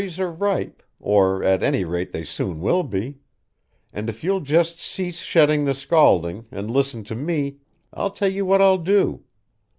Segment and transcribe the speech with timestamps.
[0.01, 3.19] Cherries are ripe, or at any rate they soon will be;
[3.93, 7.57] and if you'll just cease shedding the scalding and listen to me,
[7.93, 9.21] I'll tell you what I'll do.